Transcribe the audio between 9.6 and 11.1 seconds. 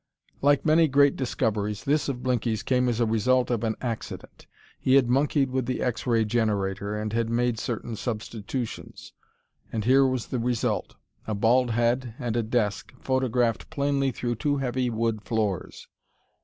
And here was the result